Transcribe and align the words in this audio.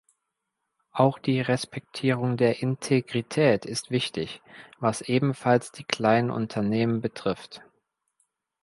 Auch 0.93 1.19
die 1.19 1.41
Respektierung 1.41 2.35
der 2.35 2.63
Integrität 2.63 3.65
ist 3.67 3.91
wichtig, 3.91 4.41
was 4.79 5.01
ebenfalls 5.01 5.71
die 5.73 5.83
kleinen 5.83 6.31
Unternehmen 6.31 7.01
betrifft. 7.01 7.61